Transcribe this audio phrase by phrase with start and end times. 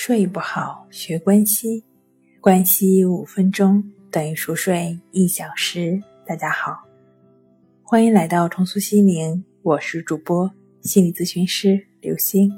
[0.00, 1.82] 睡不好，学关西，
[2.40, 6.00] 关西五分钟等于熟睡一小时。
[6.24, 6.84] 大家好，
[7.82, 10.48] 欢迎来到重塑心灵，我是主播
[10.82, 12.48] 心理咨询师刘星。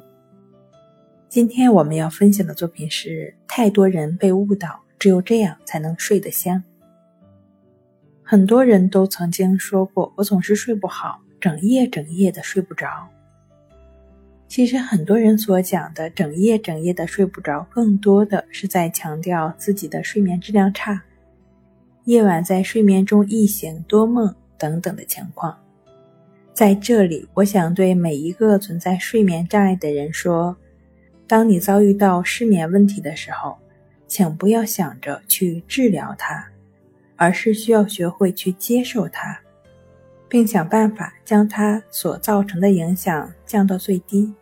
[1.31, 6.63] 今天我们要分享的作品是：太多人被误导，只有这样才能睡得香。
[8.23, 13.09] 很多人都曾经说过，我总是睡不好，整夜整夜的睡不着。
[14.51, 21.01] 其实很多人所讲的整夜整夜的睡不着，更多的是在强调自己的睡眠质量差，
[22.07, 25.57] 夜晚在睡眠中易醒多梦等等的情况。
[26.53, 30.57] 在这里，我想对每一个存在睡眠障碍的人说：
[31.29, 33.57] 当你遭遇到失眠问题的时候，
[34.09, 36.45] 请不要想着去治疗它，
[37.15, 39.41] 而是需要学会去接受它，
[40.29, 44.35] 并想办法将它所造成的影响降到最低。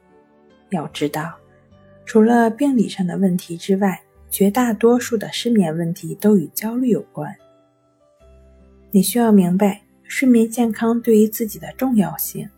[0.71, 1.35] 要知道，
[2.05, 7.35] 除了病理上的问题之外，绝大多数的失眠问题都与焦虑有关。
[8.91, 12.49] 你需要明白睡眠健康对于自己的重要性，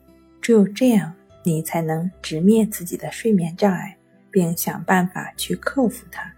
[0.41, 1.13] 只有这样，
[1.45, 3.97] 你才能直面自己的睡眠障碍，
[4.31, 6.33] 并想办法去克服它。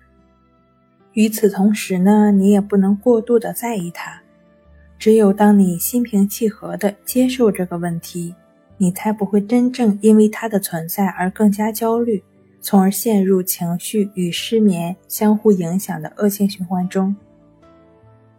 [1.13, 4.21] 与此同时呢，你也不能过度的在意它。
[4.99, 8.35] 只有当你心平气和的接受这个问题。
[8.83, 12.21] 你才不会真正因为它的存在而更加焦虑，
[12.61, 17.15] 从而陷入情绪与失眠相互影响的恶性循环中。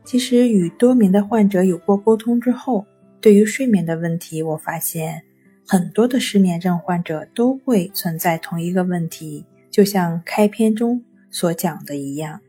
[0.04, 2.86] 其实，与多名的患者有过沟通之后，
[3.22, 5.24] 对于睡眠的问题，我发现
[5.66, 12.42] 很多的失眠症患者都会存在同一个问题，就像开篇中所讲的一样，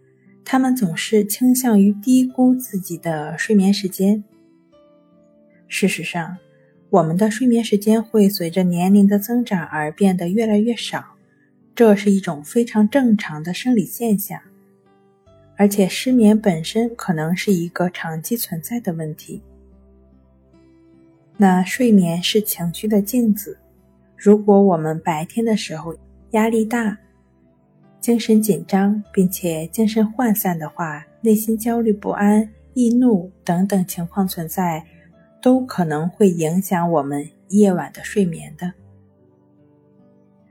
[0.45, 4.25] 他们总是倾向于低估自己的睡眠时间。
[5.69, 6.37] 事实上，
[6.95, 11.05] 我们的睡眠时间会随着年龄的增长而变得越来越少，
[11.75, 14.41] 这是一种非常正常的生理现象。
[15.57, 19.43] 而且失眠本身可能是一个长期存在的问题。
[21.37, 23.59] 那睡眠是情绪的镜子，
[24.17, 25.97] 如果我们白天的时候
[26.31, 26.97] 压力大、
[27.99, 34.87] 精神紧张，并且精神涣散的话，内心焦虑不安、易怒等等情况存在。
[35.45, 38.73] 都可能会影响我们夜晚的睡眠的。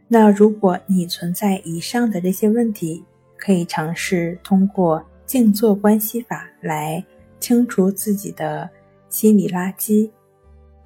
[0.08, 3.04] 那如果你存在以上的这些问题，
[3.36, 7.04] 可以尝试通过静坐观息法来
[7.40, 8.70] 清除自己的
[9.10, 10.12] 心理垃圾，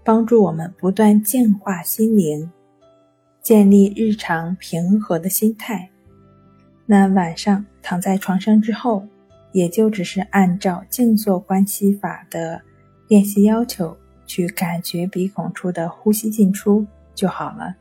[0.06, 2.50] 帮助我们不断净化心灵，
[3.42, 5.90] 建立日常平和的心态。
[6.86, 9.06] 那晚上躺在床上之后，
[9.52, 12.62] 也就只是按照静坐观息法的。
[13.08, 16.86] 练习要求去感觉鼻孔处的呼吸进出
[17.16, 17.76] 就好了，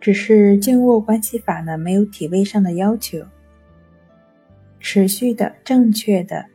[0.00, 3.24] 只是静卧关系法呢，没有体位上的要求。
[4.80, 6.46] 持续的、正确的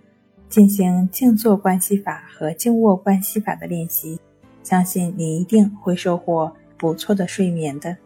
[0.50, 4.20] 进行静坐关系法和静卧关系法的练习，
[4.64, 7.98] 相信你一定会收获不错的睡眠的。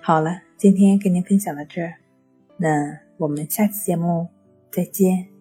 [0.00, 1.94] 好了，今天跟您分享到这儿，
[2.58, 4.28] 那我们下期节目
[4.70, 5.35] 再见。